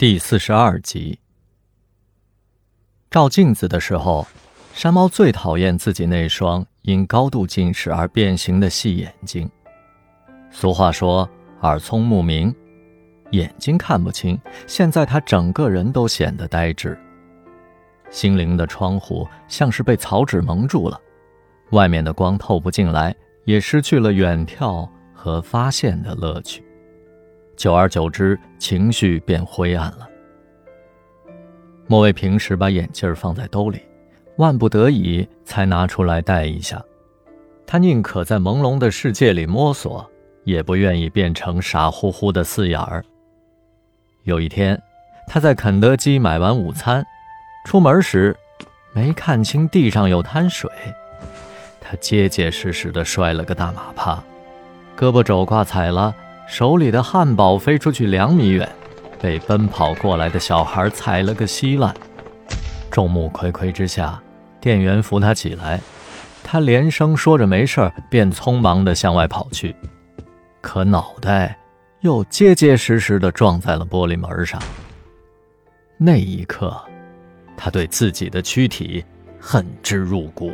[0.00, 1.18] 第四十二集，
[3.10, 4.26] 照镜子的时候，
[4.72, 9.46] 山猫最讨厌自己那双因高度近视而变形的细眼睛。
[10.50, 11.28] 俗话说
[11.60, 12.50] “耳聪目明”，
[13.32, 16.98] 眼睛看不清，现在他整个人都显得呆滞。
[18.10, 20.98] 心灵的窗户像是被草纸蒙住了，
[21.72, 23.14] 外面的光透不进来，
[23.44, 26.64] 也失去了远眺和发现的乐趣。
[27.60, 30.08] 久而久之，情绪变灰暗了。
[31.86, 33.82] 莫卫平时把眼镜放在兜里，
[34.38, 36.82] 万不得已才拿出来戴一下。
[37.66, 40.10] 他宁可在朦胧的世界里摸索，
[40.44, 43.04] 也不愿意变成傻乎乎的四眼儿。
[44.22, 44.80] 有一天，
[45.26, 47.04] 他在肯德基买完午餐，
[47.66, 48.34] 出门时
[48.94, 50.70] 没看清地上有滩水，
[51.78, 54.14] 他结结实实的摔了个大马趴，
[54.96, 56.16] 胳膊肘挂彩了。
[56.50, 58.68] 手里的汉堡飞出去两米远，
[59.20, 61.94] 被奔跑过来的小孩踩了个稀烂。
[62.90, 64.20] 众目睽睽之下，
[64.60, 65.80] 店员扶他起来，
[66.42, 69.76] 他连声说着没事便匆忙地向外跑去，
[70.60, 71.56] 可脑袋
[72.00, 74.60] 又结结实实地撞在了玻璃门上。
[75.96, 76.76] 那一刻，
[77.56, 79.04] 他对自己的躯体
[79.38, 80.50] 恨之入骨。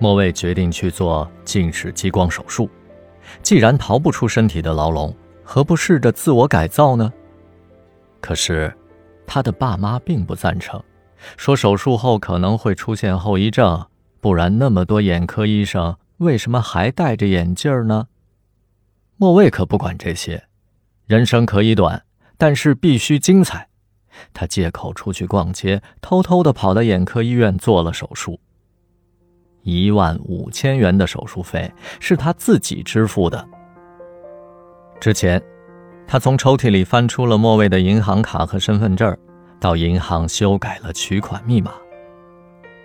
[0.00, 2.68] 莫卫决定去做近视激光手术。
[3.42, 7.12] 既然逃不出身体的牢笼，何不试着自我改造呢？
[8.20, 8.74] 可是，
[9.26, 10.82] 他的爸妈并不赞成，
[11.36, 13.86] 说手术后可能会出现后遗症，
[14.20, 18.08] 不然那么多眼科医生为什么还戴着眼镜呢？
[19.16, 20.44] 莫卫可不管这些，
[21.06, 22.04] 人生可以短，
[22.38, 23.68] 但是必须精彩。
[24.32, 28.40] 他借口出去逛街，偷偷的跑到眼科医院做了手术。
[29.64, 33.44] 一万五千元的手术费是他自己支付的。
[35.00, 35.42] 之前，
[36.06, 39.16] 他从抽屉里翻出了莫卫的银行卡和身份证，
[39.58, 41.72] 到银行修改了取款密码。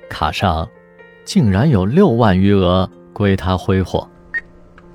[0.09, 0.67] 卡上
[1.23, 4.09] 竟然有六万余额归他挥霍，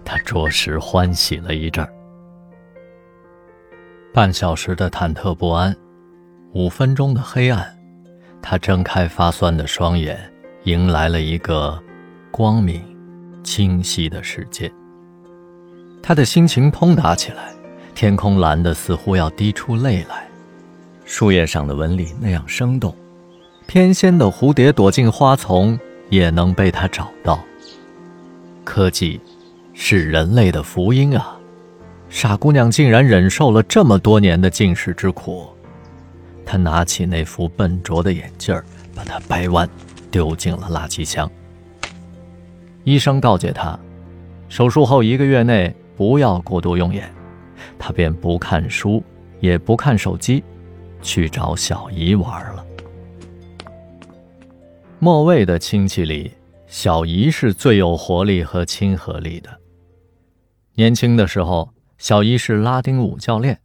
[0.04, 1.86] 他着实欢喜了一阵。
[4.12, 5.74] 半小时的忐忑不安，
[6.52, 7.76] 五分钟的黑暗，
[8.42, 10.18] 他睁开发酸的双眼。
[10.64, 11.78] 迎来了一个
[12.30, 12.82] 光明、
[13.42, 14.72] 清晰的世界。
[16.02, 17.52] 他的心情通达起来，
[17.94, 20.26] 天空蓝得似乎要滴出泪来，
[21.04, 22.96] 树叶上的纹理那样生动，
[23.66, 27.44] 翩跹的蝴蝶躲进花丛也能被他找到。
[28.64, 29.20] 科技
[29.74, 31.38] 是人类的福音啊！
[32.08, 35.46] 傻姑娘竟然忍受了这么多年的近视之苦。
[36.46, 38.58] 她拿起那副笨拙的眼镜，
[38.94, 39.68] 把它掰弯。
[40.14, 41.28] 丢进了垃圾箱。
[42.84, 43.76] 医生告诫他，
[44.48, 47.12] 手术后一个月内不要过度用眼。
[47.80, 49.02] 他便不看书，
[49.40, 50.44] 也不看手机，
[51.02, 52.64] 去找小姨玩了。
[55.00, 56.30] 莫卫的亲戚里，
[56.68, 59.50] 小姨是最有活力和亲和力的。
[60.74, 63.58] 年轻的时候，小姨是拉丁舞教练，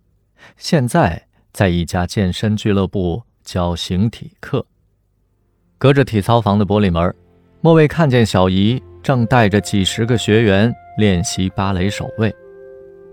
[0.58, 4.66] 现在在一家健身俱乐部教形体课。
[5.80, 7.16] 隔着体操房的玻璃门，
[7.62, 12.36] 莫卫看见小姨正带着几十个学员练习芭蕾手位。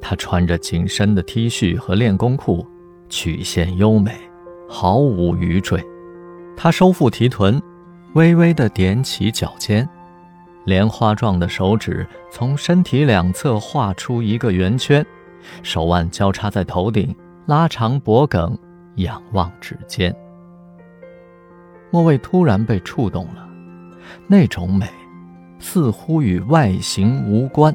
[0.01, 2.67] 她穿着紧身的 T 恤和练功裤，
[3.09, 4.13] 曲线优美，
[4.69, 5.81] 毫无余坠。
[6.57, 7.63] 她收腹提臀，
[8.15, 9.89] 微微地踮起脚尖，
[10.65, 15.07] 莲花状的手指从身体两侧画出一个圆圈，
[15.63, 17.15] 手腕交叉在头顶，
[17.47, 18.59] 拉长脖颈，
[18.97, 20.13] 仰望指尖。
[21.91, 23.49] 莫蔚突然被触动了，
[24.27, 24.89] 那种美，
[25.59, 27.75] 似乎与外形无关，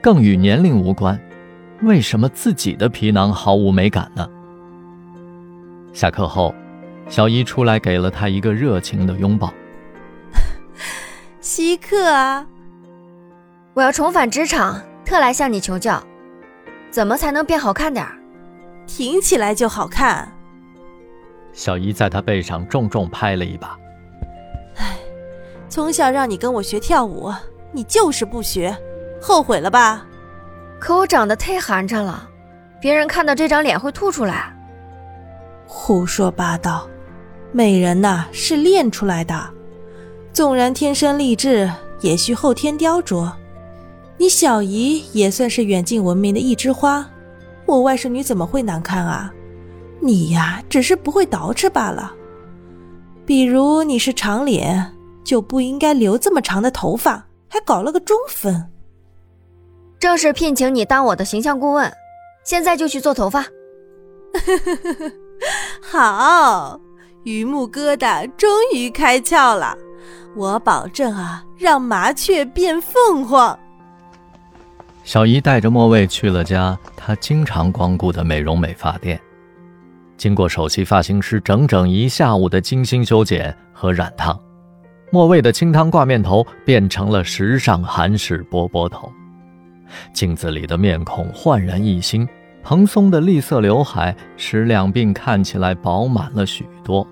[0.00, 1.20] 更与年龄无关。
[1.82, 4.28] 为什么自己的皮囊毫无美感呢？
[5.92, 6.54] 下课后，
[7.08, 9.52] 小伊出来给了他一个热情的拥抱。
[11.40, 12.46] 稀客啊！
[13.74, 16.02] 我要重返职场，特来向你求教，
[16.90, 18.16] 怎么才能变好看点儿？
[18.86, 20.30] 挺起来就好看。
[21.52, 23.78] 小姨在他背上重重拍了一把。
[24.76, 24.96] 唉，
[25.68, 27.32] 从小让你跟我学跳舞，
[27.72, 28.76] 你就是不学，
[29.20, 30.06] 后悔了吧？
[30.78, 32.28] 可我长得太寒碜了，
[32.80, 34.56] 别人看到这张脸会吐出来。
[35.66, 36.88] 胡说八道，
[37.52, 39.50] 美人呐是练出来的，
[40.32, 41.70] 纵然天生丽质，
[42.00, 43.30] 也需后天雕琢。
[44.16, 47.08] 你小姨也算是远近闻名的一枝花，
[47.66, 49.32] 我外甥女怎么会难看啊？
[50.00, 52.12] 你呀，只是不会捯饬罢了。
[53.26, 54.92] 比如你是长脸，
[55.22, 58.66] 就不应该留这么长的头发，还搞了个中分。
[59.98, 61.92] 正式聘请你当我的形象顾问，
[62.44, 63.44] 现在就去做头发。
[65.82, 66.80] 好，
[67.24, 69.76] 榆木疙瘩终于开窍了，
[70.34, 73.58] 我保证啊，让麻雀变凤凰。
[75.04, 79.20] 小姨带着莫蔚去了家她经常光顾的美容美发店，
[80.20, 84.38] 经过首席发型师整整一下午的精心修剪和染烫，
[85.10, 89.10] 莫蔚的清汤挂面头变成了时尚韩式波波头，
[90.12, 92.28] 镜子里的面孔焕然一新。
[92.62, 97.08] 蓬松的栗色刘海使两鬓看起来饱满了许多，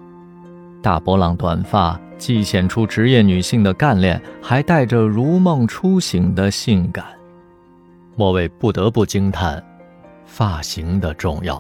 [0.83, 7.07] 大波浪短发既显出职业女性的干练，还带着如梦初醒的性感。
[8.17, 9.65] 莫蔚不得不惊叹，
[10.27, 11.59] 发型的重要。